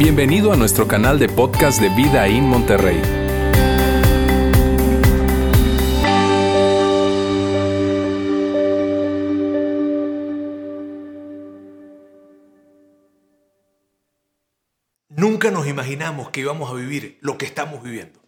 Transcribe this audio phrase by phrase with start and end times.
[0.00, 3.02] Bienvenido a nuestro canal de podcast de Vida en Monterrey.
[15.10, 18.20] Nunca nos imaginamos que íbamos a vivir lo que estamos viviendo.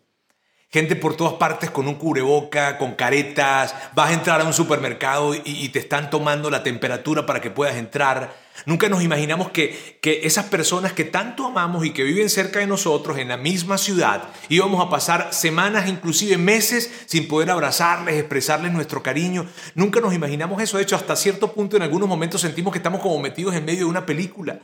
[0.68, 5.34] Gente por todas partes con un cubreboca, con caretas, vas a entrar a un supermercado
[5.34, 8.34] y, te están tomando la temperatura para que puedas entrar.
[8.64, 12.66] Nunca nos imaginamos que, que esas personas que tanto amamos y que viven cerca de
[12.66, 18.72] nosotros en la misma ciudad íbamos a pasar semanas, inclusive meses, sin poder abrazarles, expresarles
[18.72, 19.46] nuestro cariño.
[19.74, 20.76] Nunca nos imaginamos eso.
[20.76, 23.80] De hecho, hasta cierto punto en algunos momentos sentimos que estamos como metidos en medio
[23.80, 24.60] de una película.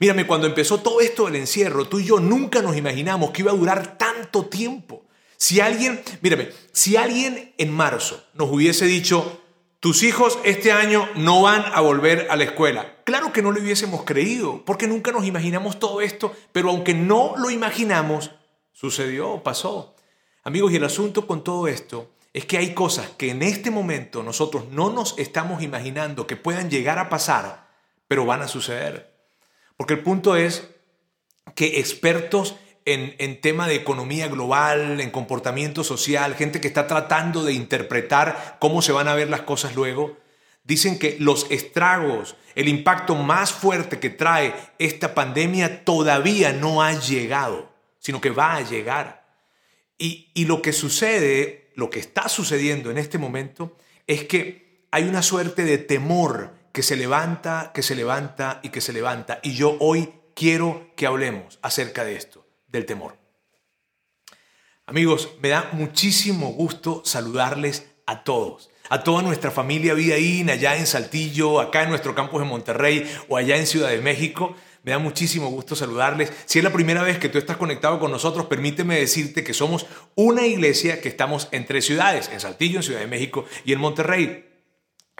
[0.00, 3.50] Mírame, cuando empezó todo esto del encierro, tú y yo nunca nos imaginamos que iba
[3.50, 5.04] a durar tanto tiempo.
[5.36, 9.40] Si alguien, mírame, si alguien en marzo nos hubiese dicho,
[9.80, 13.60] tus hijos este año no van a volver a la escuela, claro que no lo
[13.60, 18.32] hubiésemos creído, porque nunca nos imaginamos todo esto, pero aunque no lo imaginamos,
[18.72, 19.94] sucedió, pasó.
[20.42, 24.22] Amigos, y el asunto con todo esto es que hay cosas que en este momento
[24.22, 27.68] nosotros no nos estamos imaginando que puedan llegar a pasar,
[28.06, 29.16] pero van a suceder.
[29.76, 30.68] Porque el punto es
[31.54, 32.56] que expertos
[32.94, 38.80] en, tema de economía global, en comportamiento social, gente que está tratando de interpretar cómo
[38.80, 40.16] se van a ver las cosas luego,
[40.64, 46.98] dicen que los estragos, el impacto más fuerte que trae esta pandemia todavía no ha
[46.98, 49.26] llegado, sino que va a llegar.
[49.98, 55.04] Y, y lo que sucede, lo que está sucediendo en este momento, es que hay
[55.04, 59.40] una suerte de temor que se levanta, que se levanta y que se levanta.
[59.42, 62.37] Y yo hoy quiero que hablemos acerca de esto
[62.68, 63.16] del temor.
[64.86, 70.86] Amigos, me da muchísimo gusto saludarles a todos, a toda nuestra familia Vidaín, allá en
[70.86, 74.56] Saltillo, acá en nuestro campus de Monterrey o allá en Ciudad de México.
[74.82, 76.32] Me da muchísimo gusto saludarles.
[76.46, 79.84] Si es la primera vez que tú estás conectado con nosotros, permíteme decirte que somos
[80.14, 83.80] una iglesia que estamos en tres ciudades, en Saltillo, en Ciudad de México y en
[83.80, 84.46] Monterrey.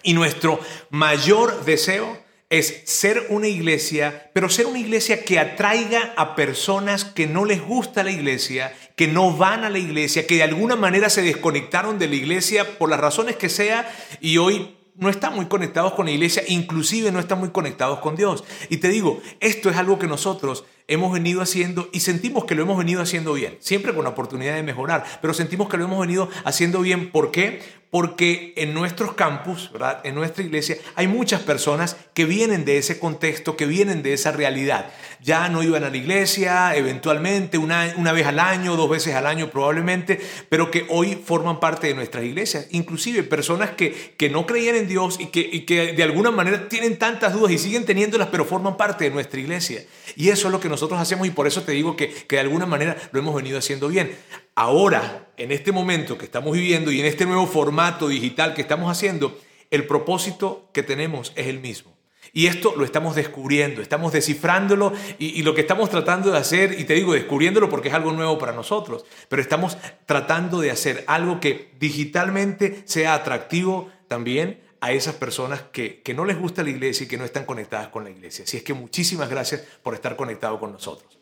[0.03, 2.17] Y nuestro mayor deseo
[2.51, 7.61] es ser una iglesia, pero ser una iglesia que atraiga a personas que no les
[7.61, 11.99] gusta la iglesia, que no van a la iglesia, que de alguna manera se desconectaron
[11.99, 16.07] de la iglesia por las razones que sea y hoy no están muy conectados con
[16.07, 18.43] la iglesia, inclusive no están muy conectados con Dios.
[18.69, 22.63] Y te digo, esto es algo que nosotros hemos venido haciendo y sentimos que lo
[22.63, 26.01] hemos venido haciendo bien, siempre con la oportunidad de mejorar, pero sentimos que lo hemos
[26.01, 27.11] venido haciendo bien.
[27.11, 27.61] ¿Por qué?
[27.91, 30.01] Porque en nuestros campus, ¿verdad?
[30.05, 34.31] en nuestra iglesia, hay muchas personas que vienen de ese contexto, que vienen de esa
[34.31, 34.91] realidad.
[35.23, 39.27] Ya no iban a la iglesia, eventualmente, una, una vez al año, dos veces al
[39.27, 42.67] año probablemente, pero que hoy forman parte de nuestras iglesias.
[42.73, 46.99] Inclusive personas que, que no creían en Dios y que, que de alguna manera tienen
[46.99, 49.83] tantas dudas y siguen teniéndolas, pero forman parte de nuestra iglesia.
[50.15, 52.41] Y eso es lo que nosotros hacemos y por eso te digo que, que de
[52.41, 54.15] alguna manera lo hemos venido haciendo bien.
[54.61, 58.91] Ahora, en este momento que estamos viviendo y en este nuevo formato digital que estamos
[58.91, 59.39] haciendo,
[59.71, 61.97] el propósito que tenemos es el mismo.
[62.33, 66.83] Y esto lo estamos descubriendo, estamos descifrándolo y, lo que estamos tratando de hacer, y
[66.83, 71.39] te digo descubriéndolo porque es algo nuevo para nosotros, pero estamos tratando de hacer algo
[71.39, 77.05] que digitalmente sea atractivo también a esas personas que, que no les gusta la iglesia
[77.05, 78.43] y que no están conectadas con la iglesia.
[78.43, 81.17] Así es que muchísimas gracias por estar conectado con nosotros.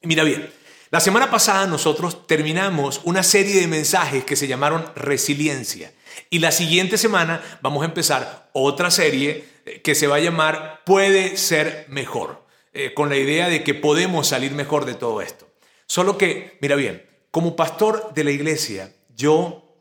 [0.00, 0.48] mira bien,
[0.90, 5.92] la semana pasada nosotros terminamos una serie de mensajes que se llamaron resiliencia.
[6.30, 10.82] Y la siguiente semana vamos a empezar otra serie eh, que se va a llamar
[10.86, 15.48] Puede ser mejor, eh, con la idea de que podemos salir mejor de todo esto.
[15.86, 19.74] Solo que, mira bien, como pastor de la iglesia, yo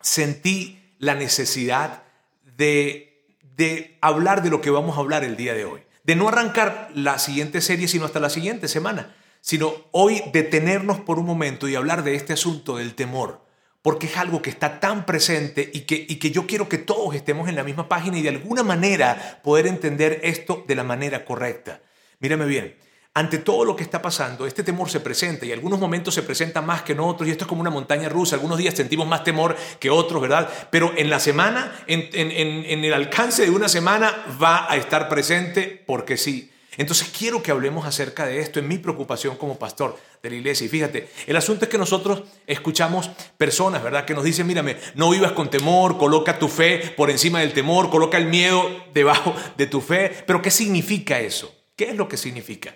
[0.00, 2.02] sentí la necesidad
[2.42, 3.24] de,
[3.56, 5.82] de hablar de lo que vamos a hablar el día de hoy.
[6.02, 11.18] De no arrancar la siguiente serie, sino hasta la siguiente semana sino hoy detenernos por
[11.18, 13.44] un momento y hablar de este asunto del temor,
[13.82, 17.14] porque es algo que está tan presente y que, y que yo quiero que todos
[17.14, 21.24] estemos en la misma página y de alguna manera poder entender esto de la manera
[21.24, 21.80] correcta.
[22.18, 22.76] Mírame bien,
[23.14, 26.60] ante todo lo que está pasando, este temor se presenta y algunos momentos se presenta
[26.62, 28.36] más que en otros y esto es como una montaña rusa.
[28.36, 30.48] Algunos días sentimos más temor que otros, ¿verdad?
[30.70, 32.30] Pero en la semana, en, en,
[32.66, 36.52] en el alcance de una semana, va a estar presente porque sí.
[36.80, 40.64] Entonces quiero que hablemos acerca de esto en mi preocupación como pastor de la iglesia.
[40.64, 44.06] Y fíjate, el asunto es que nosotros escuchamos personas, ¿verdad?
[44.06, 47.90] Que nos dicen, mírame, no vivas con temor, coloca tu fe por encima del temor,
[47.90, 50.24] coloca el miedo debajo de tu fe.
[50.26, 51.54] Pero ¿qué significa eso?
[51.76, 52.74] ¿Qué es lo que significa?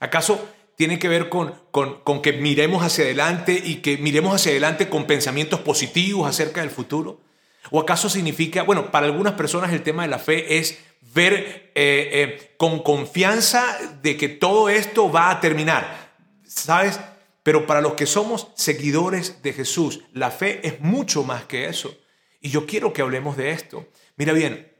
[0.00, 0.42] ¿Acaso
[0.74, 4.88] tiene que ver con, con, con que miremos hacia adelante y que miremos hacia adelante
[4.88, 7.20] con pensamientos positivos acerca del futuro?
[7.70, 10.78] ¿O acaso significa, bueno, para algunas personas el tema de la fe es
[11.12, 16.12] ver eh, eh, con confianza de que todo esto va a terminar.
[16.44, 17.00] ¿Sabes?
[17.42, 21.96] Pero para los que somos seguidores de Jesús, la fe es mucho más que eso.
[22.40, 23.88] Y yo quiero que hablemos de esto.
[24.16, 24.72] Mira bien,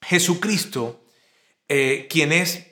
[0.00, 1.04] Jesucristo,
[1.68, 2.66] eh, quien es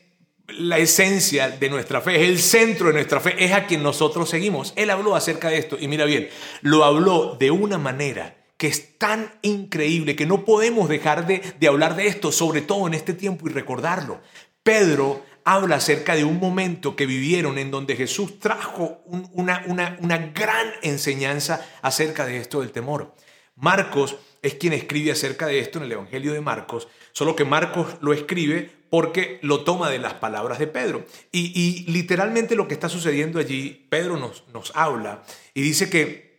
[0.48, 4.28] la esencia de nuestra fe, es el centro de nuestra fe, es a quien nosotros
[4.28, 4.72] seguimos.
[4.74, 6.28] Él habló acerca de esto y mira bien,
[6.62, 11.66] lo habló de una manera que es tan increíble que no podemos dejar de, de
[11.66, 14.20] hablar de esto, sobre todo en este tiempo y recordarlo.
[14.62, 20.18] Pedro habla acerca de un momento que vivieron en donde Jesús trajo una, una, una
[20.18, 23.14] gran enseñanza acerca de esto del temor.
[23.56, 27.96] Marcos es quien escribe acerca de esto en el Evangelio de Marcos, solo que Marcos
[28.02, 31.06] lo escribe porque lo toma de las palabras de Pedro.
[31.32, 35.22] Y, literalmente lo que está sucediendo allí, Pedro nos, nos habla
[35.54, 36.29] y dice que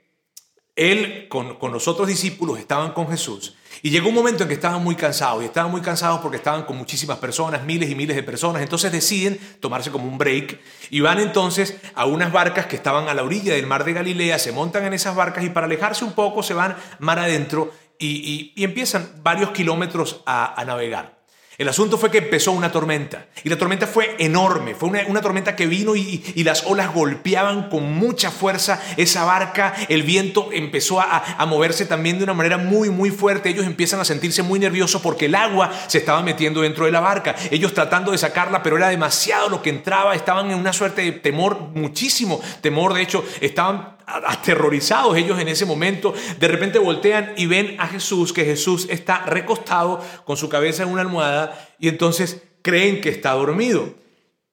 [0.76, 4.56] él con, con, los otros discípulos estaban con Jesús y llegó un momento en que
[4.56, 8.16] estaban muy cansados y estaban muy cansados porque estaban con muchísimas personas, miles y miles
[8.16, 10.60] de personas, entonces deciden tomarse como un break
[10.90, 14.40] y van entonces a unas barcas que estaban a la orilla del mar de Galilea,
[14.40, 18.54] se montan en esas barcas y para alejarse un poco se van mar adentro y,
[18.64, 21.21] empiezan varios kilómetros a navegar.
[21.58, 25.56] El asunto fue que empezó una tormenta y la tormenta fue enorme, fue una, tormenta
[25.56, 31.36] que vino y, las olas golpeaban con mucha fuerza esa barca, el viento empezó a,
[31.38, 35.02] a, moverse también de una manera muy muy fuerte, ellos empiezan a sentirse muy nerviosos
[35.02, 38.78] porque el agua se estaba metiendo dentro de la barca, ellos tratando de sacarla pero
[38.78, 43.24] era demasiado lo que entraba, estaban en una suerte de temor, muchísimo temor, de hecho
[43.42, 48.88] estaban aterrorizados ellos en ese momento, de repente voltean y ven a Jesús, que Jesús
[48.90, 53.94] está recostado con su cabeza en una almohada y entonces creen que está dormido.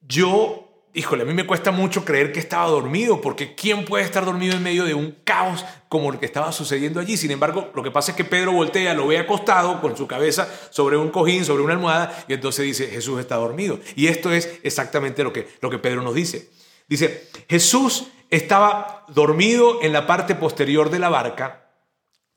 [0.07, 4.25] Yo, híjole, a mí me cuesta mucho creer que estaba dormido, porque ¿quién puede estar
[4.25, 7.17] dormido en medio de un caos como el que estaba sucediendo allí?
[7.17, 10.51] Sin embargo, lo que pasa es que Pedro voltea, lo ve acostado con su cabeza
[10.71, 13.79] sobre un cojín, sobre una almohada, y entonces dice, Jesús está dormido.
[13.95, 16.49] Y esto es exactamente lo que, lo que Pedro nos dice.
[16.87, 21.71] Dice, Jesús estaba dormido en la parte posterior de la barca,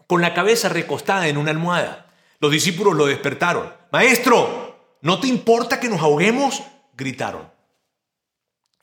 [0.07, 2.07] con la cabeza recostada en una almohada.
[2.41, 3.73] Los discípulos lo despertaron.
[3.91, 6.63] Maestro, ¿no te importa que nos ahoguemos?
[6.95, 7.51] gritaron.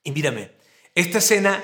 [0.04, 0.52] Y mírame,
[0.96, 1.64] esta escena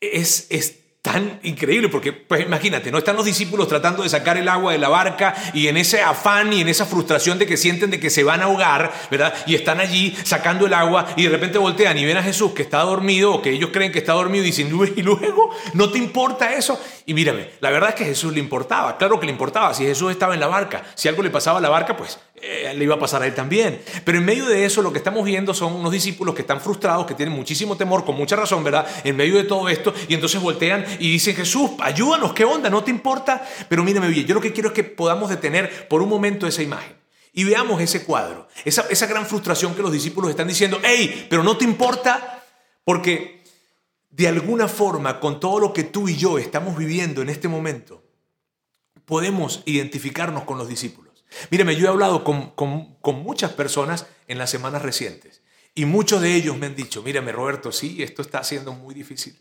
[0.00, 4.48] es, es tan increíble, porque pues imagínate, no están los discípulos tratando de sacar el
[4.48, 7.90] agua de la barca y en ese afán y en esa frustración de que sienten
[7.90, 9.34] de que se van a ahogar, ¿verdad?
[9.46, 12.62] Y están allí sacando el agua y de repente voltean y ven a Jesús que
[12.62, 15.98] está dormido o que ellos creen que está dormido y dicen, y luego, ¿no te
[15.98, 16.80] importa eso?
[17.04, 19.84] Y mírame, la verdad es que a Jesús le importaba, claro que le importaba, si
[19.84, 22.82] Jesús estaba en la barca, si algo le pasaba a la barca, pues eh, le
[22.84, 23.80] iba a pasar a él también.
[24.04, 27.06] Pero en medio de eso lo que estamos viendo son unos discípulos que están frustrados,
[27.06, 28.84] que tienen muchísimo temor, con mucha razón, ¿verdad?
[29.04, 32.68] En medio de todo esto, y entonces voltean y dicen, Jesús, ayúdanos, ¿qué onda?
[32.68, 33.46] ¿No te importa?
[33.68, 36.62] Pero mírame bien, yo lo que quiero es que podamos detener por un momento esa
[36.62, 36.96] imagen.
[37.32, 41.44] Y veamos ese cuadro, esa, esa gran frustración que los discípulos están diciendo, hey, pero
[41.44, 42.42] no te importa,
[42.84, 43.42] porque
[44.10, 48.02] de alguna forma, con todo lo que tú y yo estamos viviendo en este momento,
[49.06, 51.11] podemos identificarnos con los discípulos.
[51.50, 52.52] Mírame, yo he hablado con,
[53.22, 55.42] muchas personas en las semanas recientes
[55.74, 59.38] y muchos de ellos me han dicho, mírame Roberto, sí, esto está siendo muy difícil.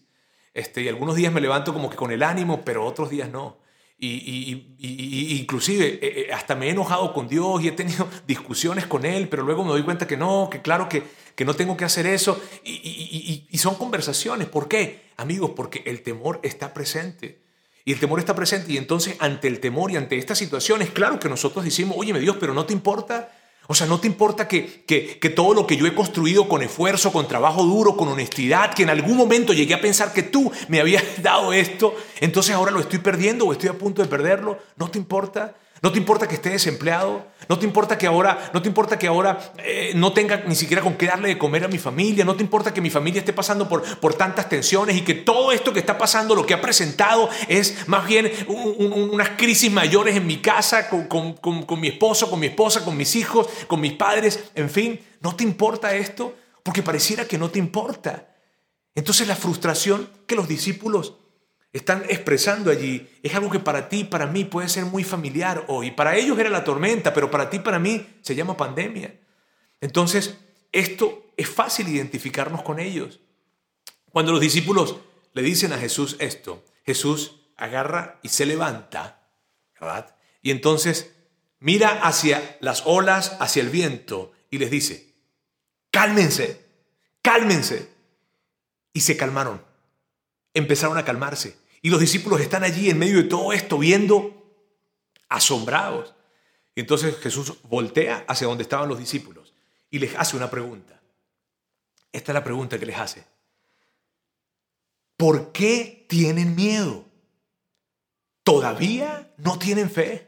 [0.54, 3.60] Este, y algunos días me levanto como que con el ánimo, pero otros días no.
[4.04, 9.06] Y, inclusive eh, eh, hasta me he enojado con Dios y he tenido discusiones con
[9.06, 11.04] Él, pero luego me doy cuenta que no, que claro que,
[11.36, 12.42] que no tengo que hacer eso.
[12.64, 14.48] Y, son conversaciones.
[14.48, 15.12] ¿Por qué?
[15.18, 17.41] Amigos, porque el temor está presente.
[17.86, 21.20] Y el temor está presente y entonces ante el temor y ante estas situaciones, claro
[21.20, 23.32] que nosotros decimos, oye, Dios, pero no te importa
[23.72, 27.14] o sea, no te importa que, que, todo lo que yo he construido con esfuerzo,
[27.14, 30.82] con trabajo duro, con honestidad, que en algún momento llegué a pensar que tú me
[30.82, 34.58] habías dado esto, entonces ahora lo estoy perdiendo o estoy a punto de perderlo.
[34.76, 35.56] ¿No te importa?
[35.82, 37.26] ¿No te importa que esté desempleado?
[37.50, 40.84] ¿No te importa que ahora, no, te importa que ahora eh, no tenga ni siquiera
[40.84, 42.24] con qué darle de comer a mi familia?
[42.24, 45.52] ¿No te importa que mi familia esté pasando por, por tantas tensiones y que todo
[45.52, 50.28] esto que está pasando, lo que ha presentado, es más bien unas crisis mayores en
[50.28, 54.52] mi casa, con, con mi esposo, con mi esposa, con mis hijos, con mis padres?
[54.54, 56.36] En fin, ¿no te importa esto?
[56.62, 58.28] Porque pareciera que no te importa.
[58.94, 61.16] Entonces la frustración que los discípulos
[61.74, 65.92] están expresando allí es algo que para ti, para mí puede ser muy familiar hoy.
[65.92, 69.20] Para ellos era la tormenta, pero para ti, para mí se llama pandemia.
[69.80, 70.38] Entonces,
[70.72, 73.22] esto es fácil identificarnos con ellos.
[74.12, 74.98] Cuando los discípulos
[75.34, 79.30] le dicen a Jesús esto, Jesús agarra y se levanta,
[79.80, 80.16] ¿verdad?
[80.42, 81.14] Y entonces
[81.60, 85.16] mira hacia las olas, hacia el viento y les dice,
[85.90, 86.66] cálmense,
[87.22, 87.90] cálmense.
[88.94, 89.64] Y se calmaron,
[90.54, 91.61] empezaron a calmarse.
[91.82, 94.42] Y los discípulos están allí en medio de todo esto viendo
[95.30, 96.14] asombrados.
[96.76, 99.54] Y entonces Jesús voltea hacia donde estaban los discípulos
[99.90, 101.02] y les hace una pregunta.
[102.12, 103.24] Esta es la pregunta que les hace.
[105.18, 107.06] ¿Por qué tienen miedo?
[108.44, 110.28] ¿Todavía no tienen fe?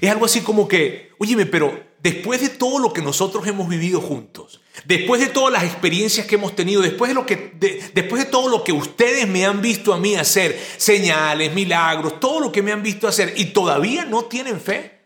[0.00, 3.98] Es algo así como que, óyeme, pero después de todo lo que nosotros hemos vivido
[3.98, 7.52] juntos, después de todas las experiencias que hemos tenido, después de, lo que,
[7.94, 12.40] después de todo lo que ustedes me han visto a mí hacer, señales, milagros, todo
[12.40, 15.00] lo que me han visto hacer, y todavía no tienen fe.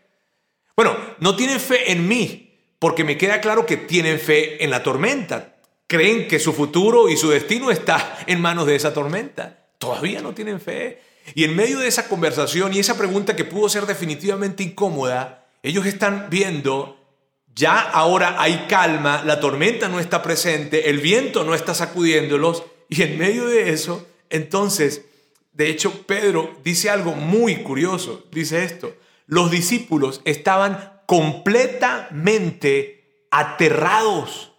[0.75, 4.83] Bueno, no tienen fe en mí, porque me queda claro que tienen fe en la
[4.83, 5.55] tormenta.
[5.87, 9.69] Creen que su futuro y su destino está en manos de esa tormenta.
[9.77, 11.01] Todavía no tienen fe.
[11.33, 15.85] Y en medio de esa conversación y esa pregunta que pudo ser definitivamente incómoda, ellos
[15.85, 16.97] están viendo,
[17.55, 23.03] ya ahora hay calma, la tormenta no está presente, el viento no está sacudiéndolos, y
[23.03, 25.05] en medio de eso, entonces,
[25.53, 32.99] de hecho, Pedro dice algo muy curioso, dice esto, los discípulos estaban completamente
[33.31, 34.53] aterrados,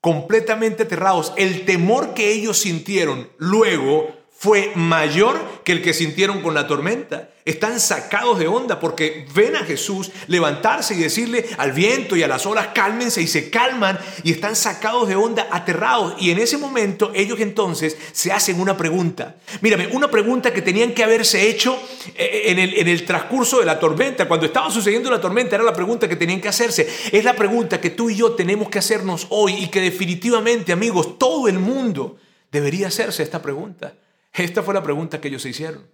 [0.00, 1.32] completamente aterrados.
[1.36, 7.30] El temor que ellos sintieron luego fue mayor que el que sintieron con la tormenta.
[7.50, 12.28] Están sacados de onda porque ven a Jesús levantarse y decirle al viento y a
[12.28, 16.14] las olas cálmense y se calman y están sacados de onda, aterrados.
[16.20, 19.34] Y en ese momento ellos entonces se hacen una pregunta.
[19.62, 21.76] Mírame, una pregunta que tenían que haberse hecho
[22.14, 24.28] eh, en el, en el transcurso de la tormenta.
[24.28, 26.88] Cuando estaba sucediendo la tormenta era la pregunta que tenían que hacerse.
[27.10, 31.18] Es la pregunta que tú y yo tenemos que hacernos hoy y que definitivamente, amigos,
[31.18, 32.16] todo el mundo
[32.52, 33.94] debería hacerse esta pregunta.
[34.32, 35.84] Esta fue la pregunta que ellos se hicieron.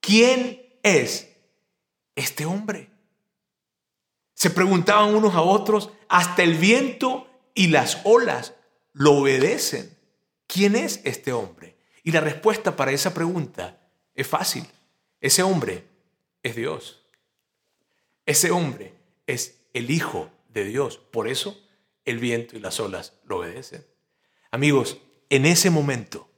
[0.00, 1.28] ¿Quién es
[2.14, 2.90] este hombre?
[4.34, 8.54] Se preguntaban unos a otros, hasta el viento y las olas
[8.92, 9.96] lo obedecen.
[10.46, 11.76] ¿Quién es este hombre?
[12.02, 13.78] Y la respuesta para esa pregunta
[14.14, 14.66] es fácil.
[15.20, 15.84] Ese hombre
[16.42, 17.02] es Dios.
[18.24, 18.94] Ese hombre
[19.26, 20.96] es el Hijo de Dios.
[20.96, 21.60] Por eso
[22.04, 23.84] el viento y las olas lo obedecen.
[24.50, 26.28] Amigos, en ese momento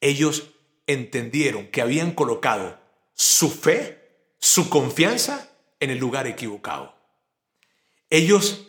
[0.00, 0.50] ellos
[0.86, 2.78] entendieron que habían colocado
[3.14, 6.94] su fe, su confianza en el lugar equivocado.
[8.10, 8.68] Ellos,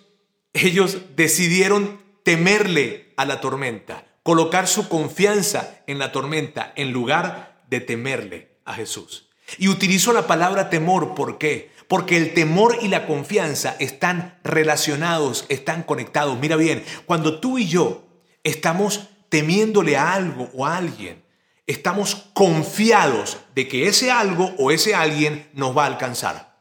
[0.53, 7.81] ellos decidieron temerle a la tormenta, colocar su confianza en la tormenta en lugar de
[7.81, 9.29] temerle a Jesús.
[9.57, 11.71] Y utilizo la palabra temor, ¿por qué?
[11.87, 16.39] Porque el temor y la confianza están relacionados, están conectados.
[16.39, 18.07] Mira bien, cuando tú y yo
[18.43, 21.24] estamos temiéndole a algo o a alguien,
[21.67, 26.55] estamos confiados de que ese algo o ese alguien nos va a alcanzar.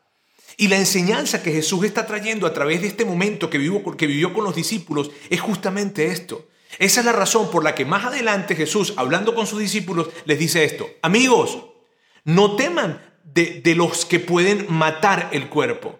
[0.56, 4.44] Y la enseñanza que Jesús está trayendo a través de este momento que vivió, con
[4.44, 6.48] los discípulos es justamente esto.
[6.78, 10.38] Esa es la razón por la que más adelante Jesús, hablando con sus discípulos, les
[10.38, 10.88] dice esto.
[11.02, 11.58] Amigos,
[12.24, 15.98] no teman de los que pueden matar el cuerpo.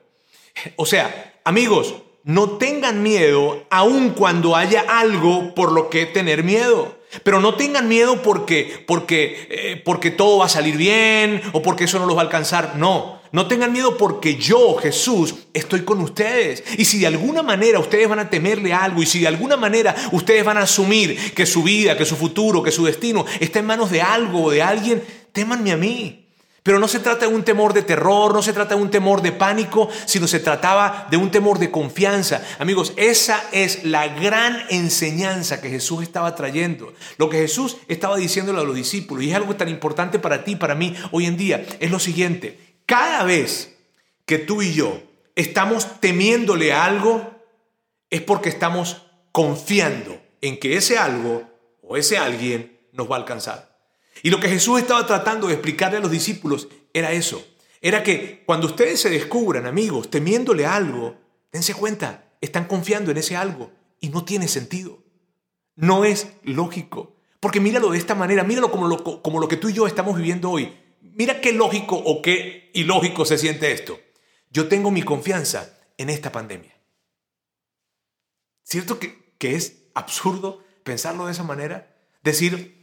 [0.77, 6.99] O sea, amigos, no tengan miedo aun cuando haya algo por lo que tener miedo.
[7.23, 11.85] Pero no tengan miedo porque, porque, eh, porque todo va a salir bien o porque
[11.85, 12.77] eso no los va a alcanzar.
[12.77, 16.65] No, no tengan miedo porque yo, Jesús, estoy con ustedes.
[16.79, 19.95] Y si de alguna manera ustedes van a temerle algo y si de alguna manera
[20.13, 23.67] ustedes van a asumir que su vida, que su futuro, que su destino está en
[23.67, 25.03] manos de algo o de alguien,
[25.33, 26.24] témanme a mí.
[26.65, 29.21] Pero no se trata de un temor de terror, no se trata de un temor
[29.21, 32.43] de pánico, sino se trataba de un temor de confianza.
[32.59, 36.95] Amigos, esa es la gran enseñanza que Jesús estaba trayendo.
[37.19, 40.57] Lo que Jesús estaba diciéndole a los discípulos, y es algo tan importante para ti,
[40.57, 42.79] para mí, hoy en día, es lo siguiente.
[42.87, 43.77] Cada vez
[44.25, 45.03] que tú y yo
[45.35, 47.45] estamos temiéndole a algo,
[48.09, 49.03] es porque estamos
[49.33, 51.43] confiando en que ese algo
[51.83, 53.74] o ese alguien nos va a alcanzar.
[54.23, 57.45] Y lo que Jesús estaba tratando de explicarle a los discípulos era eso.
[57.81, 61.17] Era que cuando ustedes se descubran, amigos, temiéndole algo,
[61.53, 65.03] dense cuenta, están confiando en ese algo y no tiene sentido.
[65.77, 67.17] No es lógico.
[67.41, 70.17] Porque míralo de esta manera, míralo como lo, como lo que tú y yo estamos
[70.17, 70.75] viviendo hoy.
[71.03, 74.01] Mira qué lógico o qué ilógico se siente esto.
[74.51, 76.75] Yo tengo mi confianza en esta pandemia.
[78.63, 81.95] ¿Cierto que, que es absurdo pensarlo de esa manera?
[82.23, 82.74] Decir,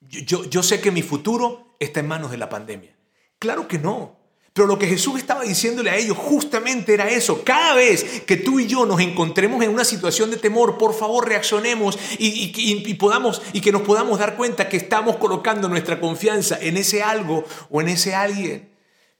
[0.00, 2.96] yo, sé que mi futuro está en manos de la pandemia.
[3.38, 4.18] Claro que no.
[4.52, 7.44] Pero lo que Jesús estaba diciéndole a ellos justamente era eso.
[7.44, 11.28] Cada vez que tú y yo nos encontremos en una situación de temor, por favor
[11.28, 16.76] reaccionemos y, podamos, y que nos podamos dar cuenta que estamos colocando nuestra confianza en
[16.76, 18.70] ese algo o en ese alguien.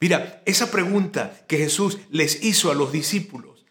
[0.01, 3.65] Mira, esa pregunta que Jesús les hizo a los discípulos,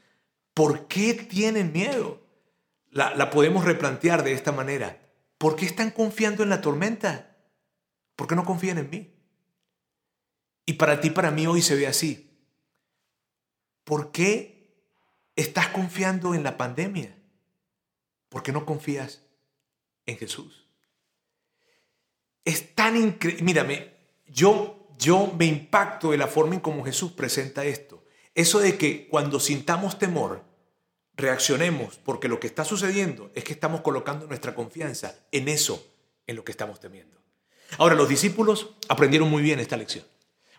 [0.55, 2.23] ¿por qué tienen miedo?
[2.90, 5.10] La podemos replantear de esta manera.
[5.40, 7.37] ¿Por qué están confiando en la tormenta?
[8.14, 9.14] ¿Por qué no confían en mí?
[10.66, 12.30] Y para ti, para mí hoy se ve así.
[13.90, 14.73] ¿por qué
[15.35, 17.18] estás confiando en la pandemia?
[18.28, 19.23] ¿Por qué no confías
[20.06, 20.64] en Jesús?
[22.44, 23.42] Es tan increíble.
[23.42, 23.97] Mírame,
[24.28, 28.04] yo, yo me impacto de la forma en cómo Jesús presenta esto.
[28.32, 30.44] Eso de que cuando sintamos temor,
[31.20, 35.86] reaccionemos porque lo que está sucediendo es que estamos colocando nuestra confianza en eso,
[36.26, 37.16] en lo que estamos temiendo.
[37.78, 40.04] Ahora, los discípulos aprendieron muy bien esta lección.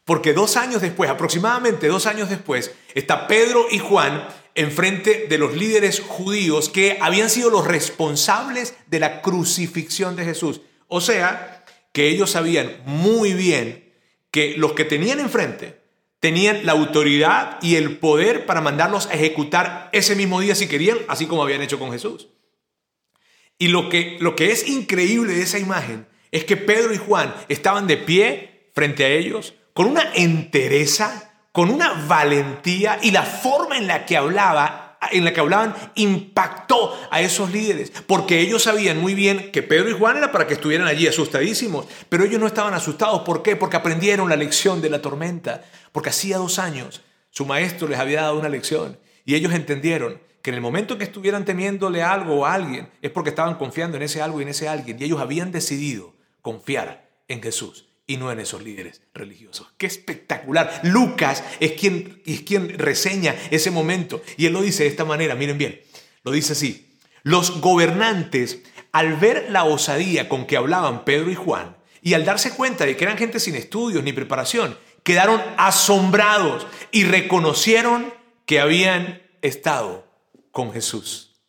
[0.05, 5.55] Porque dos años después, aproximadamente dos años después, está Pedro y Juan enfrente de los
[5.55, 10.61] líderes judíos que habían sido los responsables de la crucifixión de Jesús.
[10.87, 11.63] O sea,
[11.93, 13.93] que ellos sabían muy bien
[14.31, 15.80] que los que tenían enfrente
[16.21, 20.99] tenían la autoridad y el poder para mandarlos a ejecutar ese mismo día si querían,
[21.07, 22.29] así como habían hecho con Jesús.
[23.57, 27.33] Y lo que, lo que es increíble de esa imagen es que Pedro y Juan
[27.49, 33.77] estaban de pie frente a ellos con una entereza, con una valentía y la forma
[33.77, 34.80] en la que hablaba
[35.11, 39.89] en la que hablaban impactó a esos líderes, porque ellos sabían muy bien que Pedro
[39.89, 43.21] y Juan era para que estuvieran allí asustadísimos, pero ellos no estaban asustados.
[43.21, 43.55] ¿Por qué?
[43.55, 48.21] Porque aprendieron la lección de la tormenta, porque hacía dos años su maestro les había
[48.21, 52.53] dado una lección y ellos entendieron que en el momento que estuvieran temiéndole algo a
[52.53, 55.51] alguien es porque estaban confiando en ese algo y en ese alguien y ellos habían
[55.51, 59.67] decidido confiar en Jesús y no en esos líderes religiosos.
[59.77, 60.81] Qué espectacular.
[60.83, 65.33] Lucas es quien, es quien reseña ese momento y él lo dice de esta manera,
[65.35, 65.81] miren bien,
[66.23, 66.97] lo dice así.
[67.23, 72.51] Los gobernantes, al ver la osadía con que hablaban Pedro y Juan, y al darse
[72.51, 78.13] cuenta de que eran gente sin estudios ni preparación, quedaron asombrados y reconocieron
[78.45, 80.05] que habían estado
[80.51, 81.39] con Jesús.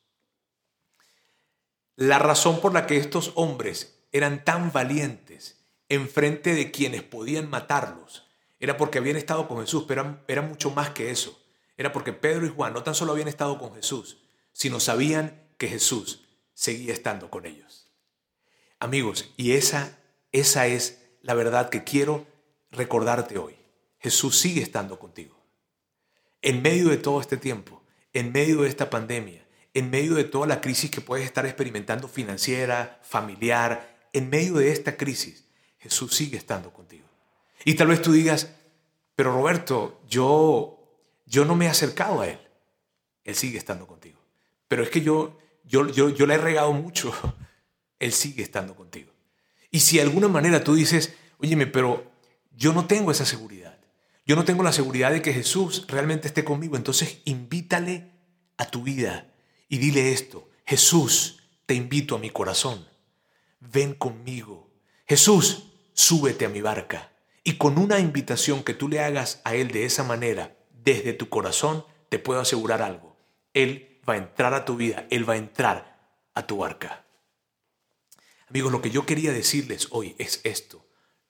[1.97, 5.22] La razón por la que estos hombres eran tan valientes
[5.95, 8.27] enfrente de quienes podían matarlos.
[8.59, 11.39] Era porque habían estado con Jesús, pero era, mucho más que eso.
[11.77, 14.19] Era porque Pedro y Juan no tan solo habían estado con Jesús,
[14.53, 17.93] sino sabían que Jesús seguía estando con ellos.
[18.79, 19.99] Amigos, y esa,
[20.33, 22.27] esa es la verdad que quiero
[22.71, 23.57] recordarte hoy.
[23.99, 25.45] Jesús sigue estando contigo.
[26.40, 27.83] En medio de todo este tiempo,
[28.14, 32.09] en medio de esta pandemia, en medio de toda la crisis que puedes estar experimentando
[32.09, 35.49] financiera, familiar, en medio de esta crisis,
[35.83, 37.05] Jesús sigue estando contigo.
[37.64, 38.55] Y tal vez tú digas,
[39.16, 40.79] pero Roberto, yo,
[41.27, 42.38] yo no me he acercado a Él.
[43.25, 44.18] Él sigue estando contigo.
[44.68, 47.12] Pero es que yo, yo, yo, yo le he regado mucho.
[47.99, 49.12] Él sigue estando contigo.
[49.71, 52.11] Y si de alguna manera tú dices, óyeme, pero
[52.57, 53.79] yo no tengo esa seguridad.
[54.25, 56.77] Yo no tengo la seguridad de que Jesús realmente esté conmigo.
[56.77, 58.11] Entonces invítale
[58.57, 59.33] a tu vida
[59.68, 60.49] y dile esto.
[60.64, 62.87] Jesús, te invito a mi corazón.
[63.61, 64.71] Ven conmigo.
[65.07, 67.12] Jesús, súbete a mi barca.
[67.44, 71.28] Y con una invitación que tú le hagas a Él de esa manera, desde tu
[71.28, 73.16] corazón, te puedo asegurar algo.
[73.52, 75.98] Él va a entrar a tu vida, Él va a entrar
[76.35, 77.05] a tu barca.
[78.48, 80.87] Amigos, lo que yo quería decirles hoy es esto.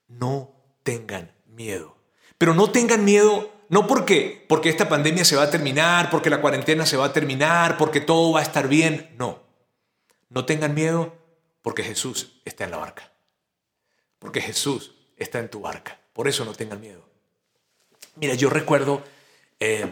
[0.07, 0.51] No
[0.83, 1.97] tengan miedo.
[2.37, 6.41] Pero no tengan miedo no porque porque esta pandemia se va a terminar, porque la
[6.41, 9.41] cuarentena se va a terminar, porque todo va a estar bien, no.
[10.29, 11.15] No tengan miedo
[11.61, 13.12] porque Jesús está en la barca
[14.23, 15.99] porque Jesús está en tu barca.
[16.13, 17.05] Por eso no tengan miedo.
[18.15, 19.03] Mira, yo recuerdo
[19.59, 19.85] eh,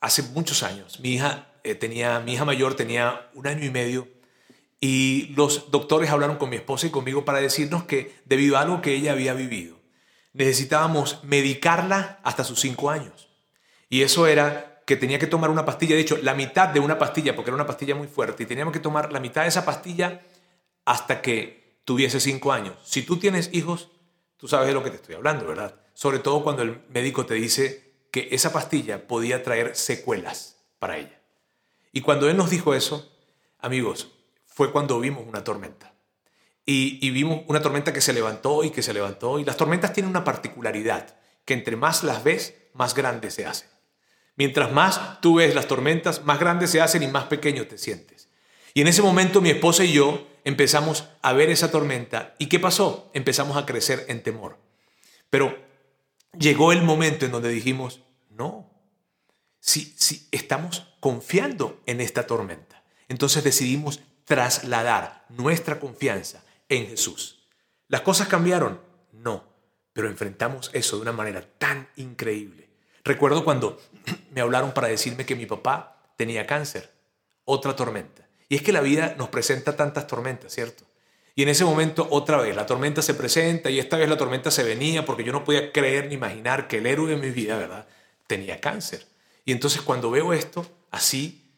[0.00, 4.06] hace muchos años, mi hija, eh, tenía, mi hija mayor tenía un año y medio
[4.78, 8.80] y los doctores hablaron con mi esposa y conmigo para decirnos que debido a algo
[8.80, 9.80] que ella había vivido,
[10.32, 13.28] necesitábamos medicarla hasta sus cinco años.
[13.88, 17.00] Y eso era que tenía que tomar una pastilla, de hecho, la mitad de una
[17.00, 19.64] pastilla, porque era una pastilla muy fuerte, y teníamos que tomar la mitad de esa
[19.64, 20.20] pastilla
[20.84, 22.76] hasta que tuviese cinco años.
[22.84, 23.90] Si tú tienes hijos,
[24.36, 25.74] tú sabes de lo que te estoy hablando, ¿verdad?
[25.94, 31.20] Sobre todo cuando el médico te dice que esa pastilla podía traer secuelas para ella.
[31.92, 33.10] Y cuando él nos dijo eso,
[33.58, 34.08] amigos,
[34.46, 35.94] fue cuando vimos una tormenta.
[36.64, 39.40] Y, y, vimos una tormenta que se levantó y que se levantó.
[39.40, 43.68] Y las tormentas tienen una particularidad, que entre más las ves, más grandes se hacen.
[44.36, 48.28] Mientras más tú ves las tormentas, más grandes se hacen y más pequeño te sientes.
[48.74, 52.34] Y en ese momento mi esposa y yo empezamos a ver esa tormenta.
[52.38, 53.10] ¿Y qué pasó?
[53.14, 54.58] Empezamos a crecer en temor.
[55.30, 55.56] Pero
[56.38, 58.70] llegó el momento en donde dijimos, no,
[59.60, 67.46] si, si estamos confiando en esta tormenta, entonces decidimos trasladar nuestra confianza en Jesús.
[67.88, 68.80] ¿Las cosas cambiaron?
[69.12, 69.44] No,
[69.92, 72.70] pero enfrentamos eso de una manera tan increíble.
[73.04, 73.80] Recuerdo cuando
[74.30, 76.90] me hablaron para decirme que mi papá tenía cáncer,
[77.44, 78.21] otra tormenta.
[78.52, 80.84] Y es que la vida nos presenta tantas tormentas, ¿cierto?
[81.34, 84.50] Y en ese momento otra vez la tormenta se presenta y esta vez la tormenta
[84.50, 87.56] se venía porque yo no podía creer ni imaginar que el héroe de mi vida,
[87.56, 87.86] ¿verdad?
[88.26, 89.06] Tenía cáncer.
[89.46, 91.50] Y entonces cuando veo esto, así,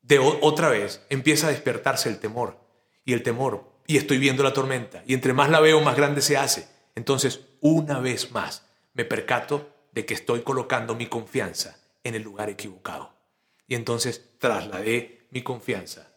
[0.00, 2.58] de otra vez, empieza a despertarse el temor.
[3.04, 5.02] Y el temor, y estoy viendo la tormenta.
[5.06, 6.66] Y entre más la veo, más grande se hace.
[6.94, 12.48] Entonces, una vez más, me percato de que estoy colocando mi confianza en el lugar
[12.48, 13.12] equivocado.
[13.66, 16.07] Y entonces trasladé mi confianza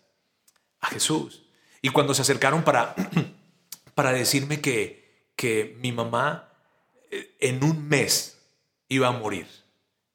[0.82, 1.44] a Jesús.
[1.82, 2.96] Y cuando se acercaron para,
[3.96, 6.52] para decirme que, que mi mamá
[7.10, 8.40] eh, en un mes
[8.88, 9.48] iba a morir,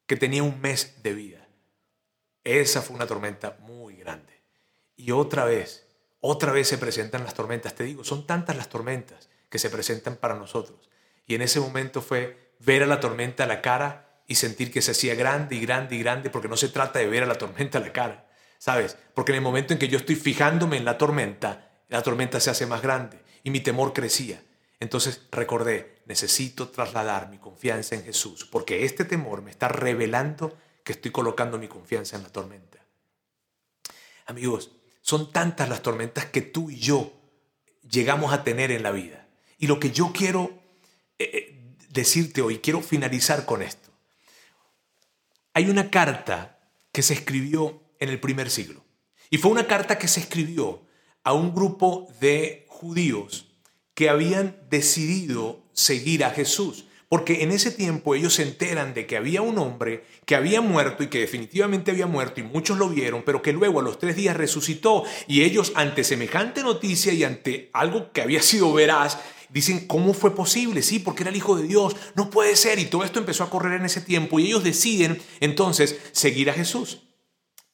[0.05, 1.47] que tenía un mes de vida,
[2.43, 4.41] esa fue una tormenta muy grande.
[4.95, 5.85] Y otra vez,
[6.21, 7.75] otra vez se presentan las tormentas.
[7.75, 10.89] Te digo, son tantas las tormentas que se presentan para nosotros.
[11.25, 14.81] Y en ese momento fue ver a la tormenta a la cara y sentir que
[14.81, 17.37] se hacía grande y grande y grande, porque no se trata de ver a la
[17.37, 18.26] tormenta a la cara,
[18.57, 18.97] ¿sabes?
[19.13, 22.49] Porque en el momento en que yo estoy fijándome en la tormenta, la tormenta se
[22.49, 24.43] hace más grande y mi temor crecía.
[24.79, 30.93] Entonces recordé, necesito trasladar mi confianza en Jesús, porque este temor me está revelando que
[30.93, 32.77] estoy colocando mi confianza en la tormenta.
[34.25, 37.13] Amigos, son tantas las tormentas que tú y yo
[37.89, 39.27] llegamos a tener en la vida.
[39.57, 40.51] Y lo que yo quiero
[41.17, 43.89] eh, eh, decirte hoy, quiero finalizar con esto.
[45.53, 46.59] Hay una carta
[46.91, 48.83] que se escribió en el primer siglo.
[49.29, 50.85] Y fue una carta que se escribió
[51.23, 53.47] a un grupo de judíos
[53.93, 56.85] que habían decidido seguir a Jesús.
[57.09, 61.03] Porque en ese tiempo ellos se enteran de que había un hombre que había muerto
[61.03, 64.17] y que definitivamente había muerto y muchos lo vieron, pero que luego a los tres
[64.17, 69.87] días resucitó y ellos ante semejante noticia y ante algo que había sido veraz, dicen,
[69.87, 70.81] ¿cómo fue posible?
[70.81, 72.77] Sí, porque era el Hijo de Dios, no puede ser.
[72.77, 76.53] Y todo esto empezó a correr en ese tiempo y ellos deciden entonces seguir a
[76.53, 77.06] Jesús.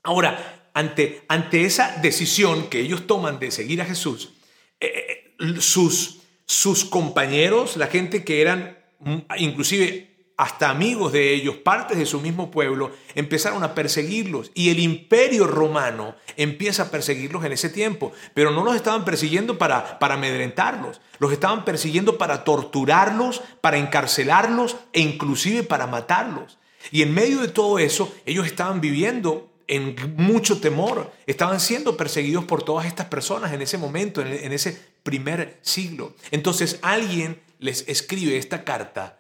[0.04, 4.34] Ahora, ante, ante esa decisión que ellos toman de seguir a Jesús,
[4.80, 11.58] eh, eh, sus, sus compañeros, la gente que eran mm, inclusive hasta amigos de ellos,
[11.58, 14.52] partes de su mismo pueblo, empezaron a perseguirlos.
[14.54, 19.58] Y el imperio romano empieza a perseguirlos en ese tiempo, pero no los estaban persiguiendo
[19.58, 26.58] para, para amedrentarlos, los estaban persiguiendo para torturarlos, para encarcelarlos e inclusive para matarlos.
[26.92, 32.46] Y en medio de todo eso, ellos estaban viviendo en mucho temor, estaban siendo perseguidos
[32.46, 36.16] por todas estas personas en ese momento, en ese primer siglo.
[36.30, 39.20] Entonces alguien les escribe esta carta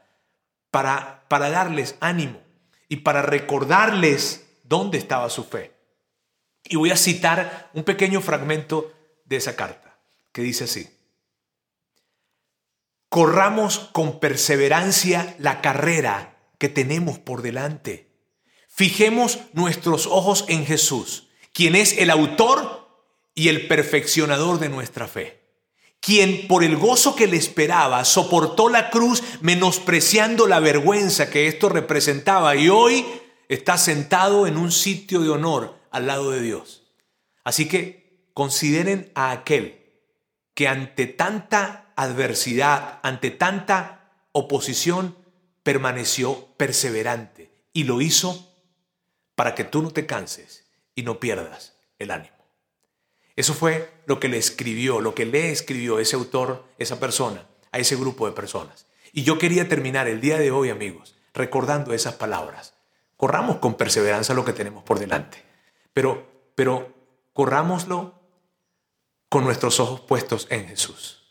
[0.69, 2.39] para, para darles ánimo
[2.87, 5.71] y para recordarles dónde estaba su fe.
[6.65, 8.93] Y voy a citar un pequeño fragmento
[9.25, 9.97] de esa carta,
[10.31, 10.87] que dice así.
[13.09, 18.12] Corramos con perseverancia la carrera que tenemos por delante.
[18.73, 22.89] Fijemos nuestros ojos en Jesús, quien es el autor
[23.35, 25.43] y el perfeccionador de nuestra fe
[26.03, 31.69] quien por el gozo que le esperaba soportó la cruz menospreciando la vergüenza que esto
[31.69, 33.05] representaba y hoy
[33.47, 36.83] está sentado en un sitio de honor al lado de Dios.
[37.45, 39.79] Así que consideren a aquel
[40.53, 45.15] que ante tanta adversidad, ante tanta oposición,
[45.63, 48.52] permaneció perseverante y lo hizo
[49.35, 50.65] para que tú no te canses
[50.95, 52.33] y no pierdas el ánimo.
[53.35, 57.79] Eso fue lo que le escribió, lo que le escribió ese autor, esa persona, a
[57.79, 58.85] ese grupo de personas.
[59.11, 62.75] Y yo quería terminar el día de hoy, amigos, recordando esas palabras.
[63.17, 65.43] Corramos con perseverancia lo que tenemos por delante,
[65.93, 66.93] pero, pero
[67.33, 68.19] corrámoslo
[69.29, 71.23] con nuestros ojos puestos en Jesús.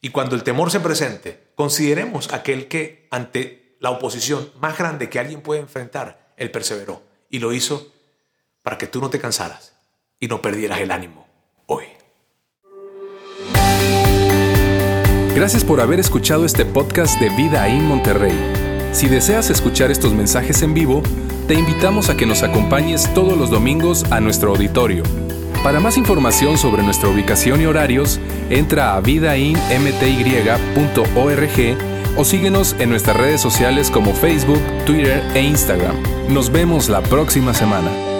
[0.00, 5.20] Y cuando el temor se presente, consideremos aquel que ante la oposición más grande que
[5.20, 7.92] alguien puede enfrentar, él perseveró y lo hizo
[8.62, 9.74] para que tú no te cansaras
[10.20, 11.26] y no perdieras el ánimo
[11.66, 11.86] hoy.
[15.34, 18.38] Gracias por haber escuchado este podcast de Vida en Monterrey.
[18.92, 21.02] Si deseas escuchar estos mensajes en vivo,
[21.48, 25.02] te invitamos a que nos acompañes todos los domingos a nuestro auditorio.
[25.64, 33.16] Para más información sobre nuestra ubicación y horarios, entra a vidainmty.org o síguenos en nuestras
[33.16, 35.96] redes sociales como Facebook, Twitter e Instagram.
[36.28, 38.13] Nos vemos la próxima semana.